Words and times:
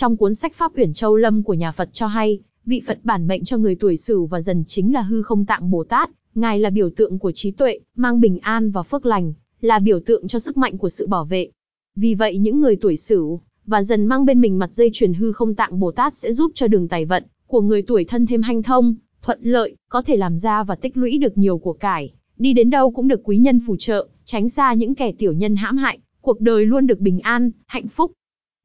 Trong 0.00 0.16
cuốn 0.16 0.34
sách 0.34 0.54
Pháp 0.54 0.76
Uyển 0.76 0.92
Châu 0.92 1.16
Lâm 1.16 1.42
của 1.42 1.54
nhà 1.54 1.72
Phật 1.72 1.88
cho 1.92 2.06
hay, 2.06 2.40
vị 2.66 2.82
Phật 2.86 2.98
bản 3.02 3.26
mệnh 3.26 3.44
cho 3.44 3.56
người 3.56 3.74
tuổi 3.74 3.96
Sửu 3.96 4.26
và 4.26 4.40
Dần 4.40 4.64
chính 4.66 4.94
là 4.94 5.00
Hư 5.00 5.22
Không 5.22 5.44
Tạng 5.44 5.70
Bồ 5.70 5.84
Tát, 5.84 6.10
ngài 6.34 6.58
là 6.58 6.70
biểu 6.70 6.90
tượng 6.90 7.18
của 7.18 7.32
trí 7.32 7.50
tuệ, 7.50 7.78
mang 7.96 8.20
bình 8.20 8.38
an 8.38 8.70
và 8.70 8.82
phước 8.82 9.06
lành, 9.06 9.32
là 9.60 9.78
biểu 9.78 10.00
tượng 10.00 10.28
cho 10.28 10.38
sức 10.38 10.56
mạnh 10.56 10.78
của 10.78 10.88
sự 10.88 11.06
bảo 11.06 11.24
vệ. 11.24 11.50
Vì 11.96 12.14
vậy 12.14 12.38
những 12.38 12.60
người 12.60 12.76
tuổi 12.76 12.96
Sửu 12.96 13.40
và 13.66 13.82
Dần 13.82 14.06
mang 14.06 14.24
bên 14.24 14.40
mình 14.40 14.58
mặt 14.58 14.74
dây 14.74 14.90
chuyền 14.92 15.14
Hư 15.14 15.32
Không 15.32 15.54
Tạng 15.54 15.80
Bồ 15.80 15.90
Tát 15.90 16.14
sẽ 16.14 16.32
giúp 16.32 16.52
cho 16.54 16.66
đường 16.66 16.88
tài 16.88 17.04
vận 17.04 17.24
của 17.46 17.60
người 17.60 17.82
tuổi 17.82 18.04
Thân 18.04 18.26
thêm 18.26 18.42
hanh 18.42 18.62
thông, 18.62 18.94
thuận 19.22 19.38
lợi, 19.42 19.76
có 19.88 20.02
thể 20.02 20.16
làm 20.16 20.38
ra 20.38 20.62
và 20.62 20.74
tích 20.74 20.96
lũy 20.96 21.18
được 21.18 21.38
nhiều 21.38 21.58
của 21.58 21.72
cải, 21.72 22.12
đi 22.38 22.52
đến 22.52 22.70
đâu 22.70 22.90
cũng 22.90 23.08
được 23.08 23.20
quý 23.24 23.38
nhân 23.38 23.60
phù 23.66 23.76
trợ, 23.76 24.08
tránh 24.24 24.48
xa 24.48 24.74
những 24.74 24.94
kẻ 24.94 25.12
tiểu 25.12 25.32
nhân 25.32 25.56
hãm 25.56 25.76
hại, 25.76 25.98
cuộc 26.20 26.40
đời 26.40 26.66
luôn 26.66 26.86
được 26.86 27.00
bình 27.00 27.20
an, 27.20 27.50
hạnh 27.66 27.88
phúc. 27.88 28.12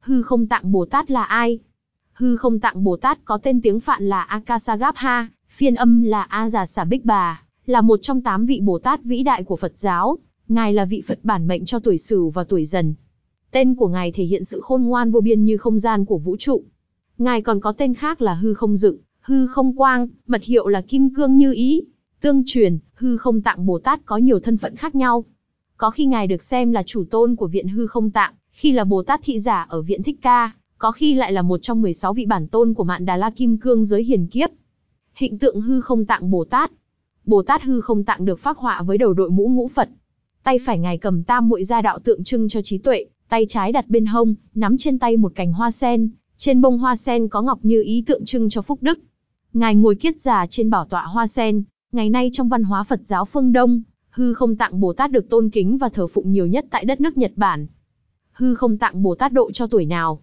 Hư 0.06 0.22
không 0.22 0.46
tạng 0.46 0.72
Bồ 0.72 0.84
Tát 0.84 1.10
là 1.10 1.22
ai? 1.24 1.58
Hư 2.12 2.36
không 2.36 2.60
tạng 2.60 2.84
Bồ 2.84 2.96
Tát 2.96 3.24
có 3.24 3.38
tên 3.38 3.60
tiếng 3.60 3.80
Phạn 3.80 4.08
là 4.08 4.22
Akasagapha, 4.22 5.28
phiên 5.48 5.74
âm 5.74 6.02
là 6.02 6.22
A 6.22 6.48
Già 6.48 6.84
Bích 6.84 7.04
Bà, 7.04 7.42
là 7.66 7.80
một 7.80 7.98
trong 8.02 8.22
tám 8.22 8.46
vị 8.46 8.60
Bồ 8.60 8.78
Tát 8.78 9.04
vĩ 9.04 9.22
đại 9.22 9.44
của 9.44 9.56
Phật 9.56 9.78
giáo. 9.78 10.18
Ngài 10.48 10.72
là 10.72 10.84
vị 10.84 11.02
Phật 11.06 11.18
bản 11.22 11.46
mệnh 11.46 11.64
cho 11.64 11.78
tuổi 11.78 11.98
Sửu 11.98 12.30
và 12.30 12.44
tuổi 12.44 12.64
Dần. 12.64 12.94
Tên 13.50 13.74
của 13.74 13.88
Ngài 13.88 14.12
thể 14.12 14.24
hiện 14.24 14.44
sự 14.44 14.60
khôn 14.60 14.82
ngoan 14.82 15.10
vô 15.10 15.20
biên 15.20 15.44
như 15.44 15.56
không 15.56 15.78
gian 15.78 16.04
của 16.04 16.18
vũ 16.18 16.36
trụ. 16.38 16.62
Ngài 17.18 17.42
còn 17.42 17.60
có 17.60 17.72
tên 17.72 17.94
khác 17.94 18.22
là 18.22 18.34
Hư 18.34 18.54
không 18.54 18.76
dựng, 18.76 18.98
hư 19.20 19.46
không 19.46 19.76
quang, 19.76 20.08
mật 20.26 20.42
hiệu 20.42 20.68
là 20.68 20.80
kim 20.80 21.14
cương 21.14 21.36
như 21.36 21.52
ý. 21.52 21.82
Tương 22.20 22.42
truyền, 22.46 22.78
hư 22.94 23.16
không 23.16 23.42
tạng 23.42 23.66
Bồ 23.66 23.78
Tát 23.78 24.06
có 24.06 24.16
nhiều 24.16 24.40
thân 24.40 24.56
phận 24.56 24.76
khác 24.76 24.94
nhau. 24.94 25.24
Có 25.76 25.90
khi 25.90 26.06
ngài 26.06 26.26
được 26.26 26.42
xem 26.42 26.72
là 26.72 26.82
chủ 26.82 27.04
tôn 27.10 27.36
của 27.36 27.46
viện 27.46 27.68
hư 27.68 27.86
không 27.86 28.10
tạng, 28.10 28.34
khi 28.56 28.72
là 28.72 28.84
Bồ 28.84 29.02
Tát 29.02 29.20
thị 29.24 29.38
giả 29.38 29.66
ở 29.68 29.82
viện 29.82 30.02
Thích 30.02 30.18
Ca, 30.22 30.52
có 30.78 30.92
khi 30.92 31.14
lại 31.14 31.32
là 31.32 31.42
một 31.42 31.58
trong 31.58 31.82
16 31.82 32.14
vị 32.14 32.26
bản 32.26 32.48
tôn 32.48 32.74
của 32.74 32.84
Mạn 32.84 33.04
Đà 33.04 33.16
La 33.16 33.30
Kim 33.30 33.56
Cương 33.56 33.84
giới 33.84 34.04
hiền 34.04 34.26
kiếp. 34.26 34.50
Hình 35.14 35.38
tượng 35.38 35.60
hư 35.60 35.80
không 35.80 36.04
tạng 36.04 36.30
Bồ 36.30 36.44
Tát. 36.44 36.72
Bồ 37.24 37.42
Tát 37.42 37.62
hư 37.62 37.80
không 37.80 38.04
tạng 38.04 38.24
được 38.24 38.40
phác 38.40 38.58
họa 38.58 38.82
với 38.82 38.98
đầu 38.98 39.12
đội 39.12 39.30
mũ 39.30 39.48
ngũ 39.48 39.68
Phật. 39.68 39.88
Tay 40.42 40.58
phải 40.66 40.78
ngài 40.78 40.98
cầm 40.98 41.22
tam 41.22 41.48
muội 41.48 41.64
gia 41.64 41.82
đạo 41.82 41.98
tượng 41.98 42.24
trưng 42.24 42.48
cho 42.48 42.62
trí 42.62 42.78
tuệ, 42.78 43.06
tay 43.28 43.46
trái 43.48 43.72
đặt 43.72 43.88
bên 43.88 44.06
hông, 44.06 44.34
nắm 44.54 44.76
trên 44.76 44.98
tay 44.98 45.16
một 45.16 45.32
cành 45.34 45.52
hoa 45.52 45.70
sen, 45.70 46.08
trên 46.36 46.60
bông 46.60 46.78
hoa 46.78 46.96
sen 46.96 47.28
có 47.28 47.42
ngọc 47.42 47.58
như 47.62 47.82
ý 47.82 48.04
tượng 48.06 48.24
trưng 48.24 48.48
cho 48.48 48.62
phúc 48.62 48.78
đức. 48.82 48.98
Ngài 49.52 49.74
ngồi 49.74 49.94
kiết 49.94 50.20
già 50.20 50.46
trên 50.46 50.70
bảo 50.70 50.84
tọa 50.84 51.02
hoa 51.02 51.26
sen, 51.26 51.62
ngày 51.92 52.10
nay 52.10 52.30
trong 52.32 52.48
văn 52.48 52.62
hóa 52.62 52.82
Phật 52.82 53.00
giáo 53.02 53.24
phương 53.24 53.52
Đông, 53.52 53.82
hư 54.10 54.34
không 54.34 54.56
tạng 54.56 54.80
Bồ 54.80 54.92
Tát 54.92 55.10
được 55.10 55.30
tôn 55.30 55.50
kính 55.50 55.78
và 55.78 55.88
thờ 55.88 56.06
phụng 56.06 56.32
nhiều 56.32 56.46
nhất 56.46 56.66
tại 56.70 56.84
đất 56.84 57.00
nước 57.00 57.18
Nhật 57.18 57.32
Bản. 57.36 57.66
Hư 58.38 58.54
không 58.54 58.78
tạng 58.78 59.02
Bồ 59.02 59.14
Tát 59.14 59.32
độ 59.32 59.52
cho 59.52 59.66
tuổi 59.66 59.84
nào? 59.84 60.20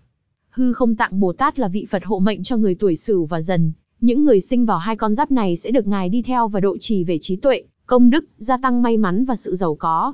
Hư 0.50 0.74
không 0.74 0.96
tạng 0.96 1.20
Bồ 1.20 1.34
Tát 1.34 1.60
là 1.60 1.68
vị 1.68 1.88
Phật 1.90 2.06
hộ 2.06 2.20
mệnh 2.20 2.44
cho 2.44 2.58
người 2.58 2.76
tuổi 2.76 2.96
Sửu 2.96 3.26
và 3.26 3.42
Dần. 3.42 3.72
Những 4.02 4.26
người 4.26 4.42
sinh 4.42 4.66
vào 4.66 4.78
hai 4.78 4.96
con 4.96 5.14
giáp 5.14 5.32
này 5.32 5.56
sẽ 5.56 5.72
được 5.72 5.88
Ngài 5.88 6.10
đi 6.10 6.22
theo 6.22 6.48
và 6.48 6.60
độ 6.60 6.78
trì 6.78 7.04
về 7.04 7.18
trí 7.22 7.36
tuệ, 7.36 7.64
công 7.86 8.10
đức, 8.10 8.26
gia 8.38 8.58
tăng 8.58 8.82
may 8.82 8.98
mắn 8.98 9.26
và 9.26 9.36
sự 9.36 9.56
giàu 9.56 9.76
có. 9.76 10.14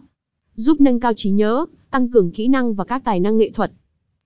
Giúp 0.55 0.81
nâng 0.81 0.99
cao 0.99 1.13
trí 1.15 1.29
nhớ, 1.29 1.65
tăng 1.91 2.09
cường 2.09 2.31
kỹ 2.31 2.47
năng 2.47 2.73
và 2.73 2.83
các 2.83 3.03
tài 3.05 3.19
năng 3.19 3.37
nghệ 3.37 3.49
thuật. 3.49 3.71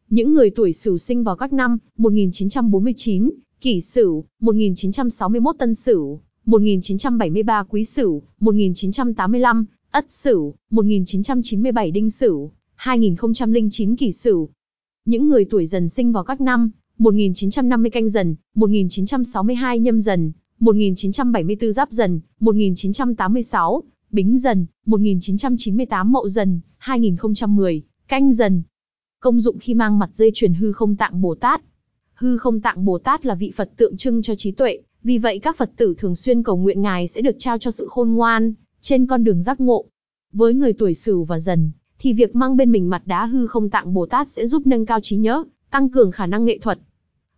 Những 0.09 0.33
người 0.33 0.49
tuổi 0.49 0.73
Sửu 0.73 0.97
sinh 0.97 1.23
vào 1.23 1.35
các 1.35 1.53
năm 1.53 1.77
1949, 1.97 3.31
Kỷ 3.61 3.81
Sửu, 3.81 4.25
1961 4.39 5.55
Tân 5.59 5.75
Sửu, 5.75 6.19
1973 6.45 7.63
Quý 7.63 7.83
Sửu, 7.85 8.21
1985 8.39 9.65
Ất 9.91 10.11
Sửu, 10.11 10.55
1997 10.69 11.91
Đinh 11.91 12.09
Sửu, 12.09 12.51
2009 12.83 13.95
Kỷ 13.95 14.11
Sửu. 14.11 14.49
Những 15.05 15.29
người 15.29 15.45
tuổi 15.45 15.65
dần 15.65 15.89
sinh 15.89 16.11
vào 16.11 16.23
các 16.23 16.41
năm 16.41 16.71
1950 16.97 17.89
Canh 17.91 18.09
Dần, 18.09 18.35
1962 18.55 19.79
Nhâm 19.79 20.01
Dần, 20.01 20.31
1974 20.59 21.71
Giáp 21.71 21.91
Dần, 21.91 22.19
1986 22.39 23.83
Bính 24.11 24.37
Dần, 24.37 24.65
1998 24.85 26.11
Mậu 26.11 26.29
Dần, 26.29 26.59
2010 26.77 27.83
Canh 28.07 28.33
Dần. 28.33 28.63
Công 29.19 29.39
dụng 29.39 29.59
khi 29.59 29.73
mang 29.73 29.99
mặt 29.99 30.09
dây 30.13 30.31
chuyền 30.33 30.53
hư 30.53 30.71
không 30.71 30.95
tạng 30.95 31.21
Bồ 31.21 31.35
Tát 31.35 31.61
Hư 32.13 32.37
không 32.37 32.61
tạng 32.61 32.85
Bồ 32.85 32.99
Tát 32.99 33.25
là 33.25 33.35
vị 33.35 33.51
Phật 33.55 33.69
tượng 33.77 33.97
trưng 33.97 34.21
cho 34.21 34.35
trí 34.35 34.51
tuệ, 34.51 34.79
vì 35.03 35.17
vậy 35.17 35.39
các 35.39 35.57
Phật 35.57 35.71
tử 35.77 35.95
thường 35.97 36.15
xuyên 36.15 36.43
cầu 36.43 36.57
nguyện 36.57 36.81
Ngài 36.81 37.07
sẽ 37.07 37.21
được 37.21 37.35
trao 37.39 37.57
cho 37.57 37.71
sự 37.71 37.87
khôn 37.89 38.09
ngoan, 38.09 38.53
trên 38.81 39.07
con 39.07 39.23
đường 39.23 39.41
giác 39.41 39.61
ngộ. 39.61 39.85
Với 40.33 40.53
người 40.53 40.73
tuổi 40.73 40.93
Sửu 40.93 41.23
và 41.23 41.39
Dần, 41.39 41.71
thì 42.03 42.13
việc 42.13 42.35
mang 42.35 42.57
bên 42.57 42.71
mình 42.71 42.89
mặt 42.89 43.01
đá 43.05 43.25
hư 43.25 43.47
không 43.47 43.69
tạng 43.69 43.93
Bồ 43.93 44.05
Tát 44.05 44.29
sẽ 44.29 44.45
giúp 44.45 44.67
nâng 44.67 44.85
cao 44.85 44.99
trí 45.01 45.15
nhớ, 45.17 45.43
tăng 45.71 45.89
cường 45.89 46.11
khả 46.11 46.25
năng 46.25 46.45
nghệ 46.45 46.57
thuật. 46.57 46.79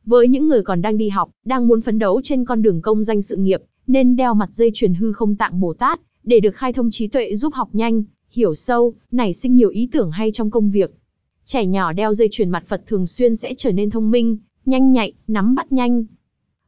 Với 0.05 0.27
những 0.27 0.47
người 0.47 0.63
còn 0.63 0.81
đang 0.81 0.97
đi 0.97 1.09
học, 1.09 1.31
đang 1.45 1.67
muốn 1.67 1.81
phấn 1.81 1.99
đấu 1.99 2.21
trên 2.23 2.45
con 2.45 2.61
đường 2.61 2.81
công 2.81 3.03
danh 3.03 3.21
sự 3.21 3.35
nghiệp, 3.35 3.61
nên 3.87 4.15
đeo 4.15 4.33
mặt 4.33 4.49
dây 4.51 4.71
chuyền 4.73 4.93
hư 4.93 5.13
không 5.13 5.35
tạng 5.35 5.59
Bồ 5.59 5.73
Tát, 5.73 5.99
để 6.23 6.39
được 6.39 6.55
khai 6.55 6.73
thông 6.73 6.91
trí 6.91 7.07
tuệ 7.07 7.35
giúp 7.35 7.53
học 7.53 7.69
nhanh, 7.73 8.03
hiểu 8.29 8.55
sâu, 8.55 8.93
nảy 9.11 9.33
sinh 9.33 9.55
nhiều 9.55 9.69
ý 9.69 9.89
tưởng 9.91 10.11
hay 10.11 10.31
trong 10.31 10.51
công 10.51 10.71
việc. 10.71 10.93
Trẻ 11.45 11.65
nhỏ 11.65 11.93
đeo 11.93 12.13
dây 12.13 12.27
chuyền 12.31 12.49
mặt 12.49 12.63
Phật 12.67 12.81
thường 12.87 13.07
xuyên 13.07 13.35
sẽ 13.35 13.53
trở 13.57 13.71
nên 13.71 13.89
thông 13.89 14.11
minh, 14.11 14.37
nhanh 14.65 14.91
nhạy, 14.91 15.13
nắm 15.27 15.55
bắt 15.55 15.71
nhanh. 15.71 16.05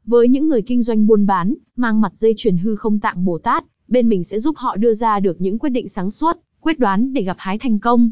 Với 0.05 0.27
những 0.27 0.47
người 0.47 0.61
kinh 0.61 0.83
doanh 0.83 1.07
buôn 1.07 1.25
bán, 1.25 1.53
mang 1.75 2.01
mặt 2.01 2.11
dây 2.15 2.33
chuyền 2.37 2.57
hư 2.57 2.75
không 2.75 2.99
tạng 2.99 3.25
Bồ 3.25 3.37
Tát, 3.37 3.63
bên 3.87 4.09
mình 4.09 4.23
sẽ 4.23 4.39
giúp 4.39 4.55
họ 4.57 4.75
đưa 4.75 4.93
ra 4.93 5.19
được 5.19 5.41
những 5.41 5.59
quyết 5.59 5.69
định 5.69 5.87
sáng 5.87 6.09
suốt, 6.09 6.37
quyết 6.61 6.79
đoán 6.79 7.13
để 7.13 7.21
gặp 7.21 7.35
hái 7.39 7.57
thành 7.57 7.79
công. 7.79 8.11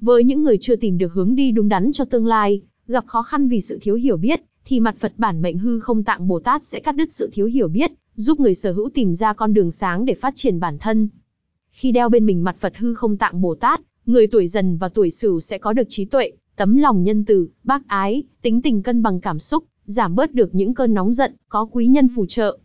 Với 0.00 0.24
những 0.24 0.42
người 0.42 0.58
chưa 0.60 0.76
tìm 0.76 0.98
được 0.98 1.12
hướng 1.12 1.34
đi 1.34 1.50
đúng 1.50 1.68
đắn 1.68 1.92
cho 1.92 2.04
tương 2.04 2.26
lai, 2.26 2.62
gặp 2.88 3.06
khó 3.06 3.22
khăn 3.22 3.48
vì 3.48 3.60
sự 3.60 3.78
thiếu 3.82 3.94
hiểu 3.94 4.16
biết, 4.16 4.40
thì 4.64 4.80
mặt 4.80 4.96
Phật 4.98 5.12
bản 5.16 5.42
mệnh 5.42 5.58
hư 5.58 5.80
không 5.80 6.04
tạng 6.04 6.28
Bồ 6.28 6.40
Tát 6.40 6.64
sẽ 6.64 6.80
cắt 6.80 6.96
đứt 6.96 7.12
sự 7.12 7.30
thiếu 7.32 7.46
hiểu 7.46 7.68
biết, 7.68 7.92
giúp 8.14 8.40
người 8.40 8.54
sở 8.54 8.72
hữu 8.72 8.88
tìm 8.94 9.14
ra 9.14 9.32
con 9.32 9.54
đường 9.54 9.70
sáng 9.70 10.04
để 10.04 10.14
phát 10.14 10.36
triển 10.36 10.60
bản 10.60 10.78
thân. 10.78 11.08
Khi 11.70 11.92
đeo 11.92 12.08
bên 12.08 12.26
mình 12.26 12.44
mặt 12.44 12.56
Phật 12.60 12.76
hư 12.76 12.94
không 12.94 13.16
tạng 13.16 13.40
Bồ 13.40 13.54
Tát, 13.54 13.80
người 14.06 14.26
tuổi 14.26 14.46
dần 14.46 14.76
và 14.76 14.88
tuổi 14.88 15.10
sửu 15.10 15.40
sẽ 15.40 15.58
có 15.58 15.72
được 15.72 15.86
trí 15.88 16.04
tuệ, 16.04 16.32
tấm 16.56 16.76
lòng 16.76 17.02
nhân 17.02 17.24
từ, 17.24 17.48
bác 17.64 17.88
ái, 17.88 18.22
tính 18.42 18.62
tình 18.62 18.82
cân 18.82 19.02
bằng 19.02 19.20
cảm 19.20 19.38
xúc, 19.38 19.64
giảm 19.84 20.14
bớt 20.14 20.34
được 20.34 20.54
những 20.54 20.74
cơn 20.74 20.94
nóng 20.94 21.12
giận, 21.12 21.34
có 21.48 21.68
quý 21.72 21.86
nhân 21.86 22.08
phù 22.16 22.26
trợ. 22.26 22.58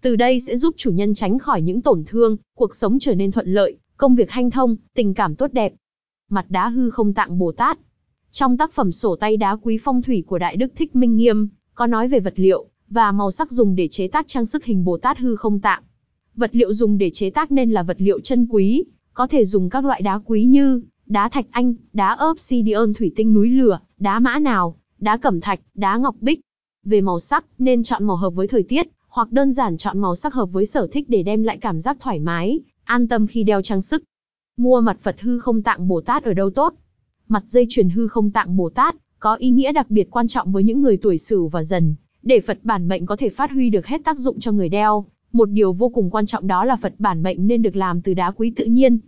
Từ 0.00 0.16
đây 0.16 0.40
sẽ 0.40 0.56
giúp 0.56 0.74
chủ 0.78 0.90
nhân 0.90 1.14
tránh 1.14 1.38
khỏi 1.38 1.62
những 1.62 1.82
tổn 1.82 2.04
thương, 2.06 2.36
cuộc 2.54 2.74
sống 2.74 2.98
trở 2.98 3.14
nên 3.14 3.32
thuận 3.32 3.48
lợi, 3.48 3.76
công 3.98 4.14
việc 4.14 4.30
hanh 4.30 4.50
thông, 4.50 4.76
tình 4.94 5.14
cảm 5.14 5.34
tốt 5.34 5.52
đẹp. 5.52 5.72
Mặt 6.30 6.46
đá 6.48 6.68
hư 6.68 6.90
không 6.90 7.14
tạng 7.14 7.38
Bồ 7.38 7.52
Tát. 7.52 7.78
Trong 8.30 8.56
tác 8.56 8.72
phẩm 8.72 8.92
sổ 8.92 9.16
tay 9.16 9.36
đá 9.36 9.56
quý 9.56 9.78
phong 9.82 10.02
thủy 10.02 10.24
của 10.26 10.38
Đại 10.38 10.56
Đức 10.56 10.72
Thích 10.76 10.96
Minh 10.96 11.16
Nghiêm, 11.16 11.48
có 11.74 11.86
nói 11.86 12.08
về 12.08 12.20
vật 12.20 12.32
liệu 12.36 12.66
và 12.88 13.12
màu 13.12 13.30
sắc 13.30 13.50
dùng 13.50 13.74
để 13.74 13.88
chế 13.88 14.08
tác 14.08 14.28
trang 14.28 14.46
sức 14.46 14.64
hình 14.64 14.84
Bồ 14.84 14.98
Tát 14.98 15.18
hư 15.18 15.36
không 15.36 15.60
tạng. 15.60 15.82
Vật 16.34 16.50
liệu 16.52 16.72
dùng 16.72 16.98
để 16.98 17.10
chế 17.10 17.30
tác 17.30 17.52
nên 17.52 17.70
là 17.70 17.82
vật 17.82 17.96
liệu 18.00 18.20
chân 18.20 18.46
quý, 18.50 18.84
có 19.14 19.26
thể 19.26 19.44
dùng 19.44 19.70
các 19.70 19.84
loại 19.84 20.02
đá 20.02 20.18
quý 20.24 20.44
như 20.44 20.82
đá 21.06 21.28
thạch 21.28 21.46
anh, 21.50 21.74
đá 21.92 22.16
obsidian 22.30 22.94
thủy 22.94 23.12
tinh 23.16 23.34
núi 23.34 23.48
lửa, 23.48 23.80
đá 23.98 24.18
mã 24.18 24.38
nào, 24.38 24.76
đá 24.98 25.16
cẩm 25.16 25.40
thạch, 25.40 25.60
đá 25.74 25.96
ngọc 25.96 26.16
bích. 26.20 26.40
Về 26.84 27.00
màu 27.00 27.18
sắc, 27.18 27.44
nên 27.58 27.82
chọn 27.82 28.04
màu 28.04 28.16
hợp 28.16 28.30
với 28.30 28.48
thời 28.48 28.62
tiết, 28.62 28.88
hoặc 29.08 29.32
đơn 29.32 29.52
giản 29.52 29.76
chọn 29.76 29.98
màu 29.98 30.14
sắc 30.14 30.34
hợp 30.34 30.46
với 30.46 30.66
sở 30.66 30.86
thích 30.92 31.08
để 31.08 31.22
đem 31.22 31.42
lại 31.42 31.58
cảm 31.60 31.80
giác 31.80 31.96
thoải 32.00 32.20
mái, 32.20 32.60
an 32.88 33.08
tâm 33.08 33.26
khi 33.26 33.44
đeo 33.44 33.62
trang 33.62 33.82
sức. 33.82 34.02
Mua 34.56 34.80
mặt 34.80 34.98
Phật 35.00 35.20
hư 35.20 35.38
không 35.38 35.62
tạng 35.62 35.88
Bồ 35.88 36.00
Tát 36.00 36.24
ở 36.24 36.34
đâu 36.34 36.50
tốt? 36.50 36.74
Mặt 37.28 37.42
dây 37.46 37.66
chuyền 37.68 37.90
hư 37.90 38.08
không 38.08 38.30
tạng 38.30 38.56
Bồ 38.56 38.70
Tát 38.70 38.96
có 39.18 39.34
ý 39.34 39.50
nghĩa 39.50 39.72
đặc 39.72 39.90
biệt 39.90 40.10
quan 40.10 40.28
trọng 40.28 40.52
với 40.52 40.64
những 40.64 40.82
người 40.82 40.96
tuổi 40.96 41.18
Sửu 41.18 41.48
và 41.48 41.62
Dần, 41.62 41.94
để 42.22 42.40
Phật 42.40 42.58
bản 42.62 42.88
mệnh 42.88 43.06
có 43.06 43.16
thể 43.16 43.28
phát 43.28 43.50
huy 43.50 43.70
được 43.70 43.86
hết 43.86 44.04
tác 44.04 44.18
dụng 44.18 44.40
cho 44.40 44.52
người 44.52 44.68
đeo. 44.68 45.04
Một 45.32 45.50
điều 45.50 45.72
vô 45.72 45.88
cùng 45.88 46.10
quan 46.10 46.26
trọng 46.26 46.46
đó 46.46 46.64
là 46.64 46.76
Phật 46.76 46.94
bản 46.98 47.22
mệnh 47.22 47.46
nên 47.46 47.62
được 47.62 47.76
làm 47.76 48.02
từ 48.02 48.14
đá 48.14 48.30
quý 48.30 48.52
tự 48.56 48.64
nhiên. 48.64 48.98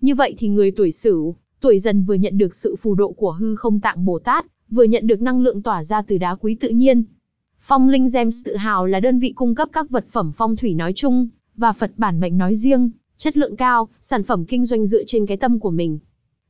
Như 0.00 0.14
vậy 0.14 0.34
thì 0.38 0.48
người 0.48 0.70
tuổi 0.70 0.90
Sửu 0.90 1.34
tuổi 1.60 1.78
dần 1.78 2.04
vừa 2.04 2.14
nhận 2.14 2.38
được 2.38 2.54
sự 2.54 2.76
phù 2.76 2.94
độ 2.94 3.12
của 3.12 3.32
hư 3.32 3.56
không 3.56 3.80
tạng 3.80 4.04
Bồ 4.04 4.18
Tát, 4.18 4.46
vừa 4.70 4.84
nhận 4.84 5.06
được 5.06 5.22
năng 5.22 5.40
lượng 5.40 5.62
tỏa 5.62 5.82
ra 5.82 6.02
từ 6.02 6.18
đá 6.18 6.34
quý 6.34 6.54
tự 6.54 6.68
nhiên. 6.68 7.02
Phong 7.60 7.88
Linh 7.88 8.06
Gems 8.14 8.44
tự 8.44 8.56
hào 8.56 8.86
là 8.86 9.00
đơn 9.00 9.18
vị 9.18 9.32
cung 9.36 9.54
cấp 9.54 9.68
các 9.72 9.90
vật 9.90 10.04
phẩm 10.10 10.32
phong 10.34 10.56
thủy 10.56 10.74
nói 10.74 10.92
chung, 10.92 11.28
và 11.56 11.72
Phật 11.72 11.92
bản 11.96 12.20
mệnh 12.20 12.38
nói 12.38 12.54
riêng, 12.54 12.90
chất 13.22 13.36
lượng 13.36 13.56
cao, 13.56 13.88
sản 14.00 14.22
phẩm 14.22 14.44
kinh 14.44 14.64
doanh 14.64 14.86
dựa 14.86 15.04
trên 15.06 15.26
cái 15.26 15.36
tâm 15.36 15.60
của 15.60 15.70
mình. 15.70 15.98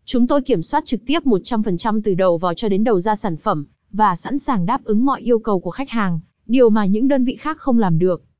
Chúng 0.04 0.26
tôi 0.26 0.42
kiểm 0.42 0.62
soát 0.62 0.84
trực 0.84 1.00
tiếp 1.06 1.18
100% 1.24 2.00
từ 2.04 2.14
đầu 2.14 2.38
vào 2.38 2.54
cho 2.54 2.68
đến 2.68 2.84
đầu 2.84 3.00
ra 3.00 3.14
sản 3.14 3.36
phẩm, 3.36 3.64
và 3.90 4.16
sẵn 4.16 4.38
sàng 4.38 4.66
đáp 4.66 4.84
ứng 4.84 5.04
mọi 5.04 5.20
yêu 5.20 5.38
cầu 5.38 5.60
của 5.60 5.70
khách 5.70 5.90
hàng, 5.90 6.20
điều 6.46 6.70
mà 6.70 6.86
những 6.86 7.08
đơn 7.08 7.24
vị 7.24 7.36
khác 7.36 7.58
không 7.58 7.78
làm 7.78 7.98
được. 7.98 8.22